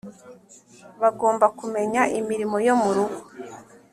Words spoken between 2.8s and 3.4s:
mu rugo